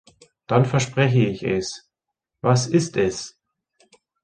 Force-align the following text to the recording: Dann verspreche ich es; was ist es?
Dann 0.47 0.65
verspreche 0.65 1.19
ich 1.25 1.43
es; 1.43 1.87
was 2.41 2.65
ist 2.65 2.97
es? 2.97 3.37